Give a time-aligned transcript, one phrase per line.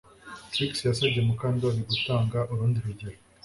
[0.51, 3.17] Trix yasabye Mukandoli gutanga urundi rugero